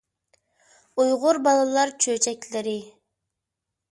ئۇيغۇر 1.03 1.39
بالىلار 1.47 1.93
چۆچەكلىرى 2.05 2.75